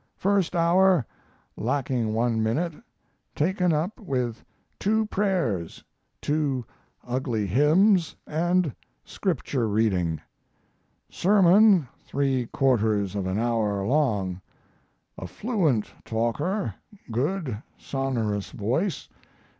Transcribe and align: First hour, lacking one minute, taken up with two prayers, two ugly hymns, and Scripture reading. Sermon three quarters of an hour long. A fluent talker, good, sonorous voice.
First 0.17 0.55
hour, 0.55 1.05
lacking 1.55 2.15
one 2.15 2.41
minute, 2.41 2.73
taken 3.35 3.71
up 3.71 3.99
with 3.99 4.43
two 4.79 5.05
prayers, 5.05 5.83
two 6.19 6.65
ugly 7.05 7.45
hymns, 7.45 8.15
and 8.25 8.73
Scripture 9.05 9.67
reading. 9.67 10.19
Sermon 11.11 11.87
three 12.03 12.47
quarters 12.47 13.13
of 13.15 13.27
an 13.27 13.37
hour 13.37 13.85
long. 13.85 14.41
A 15.19 15.27
fluent 15.27 15.93
talker, 16.03 16.73
good, 17.11 17.61
sonorous 17.77 18.49
voice. 18.49 19.07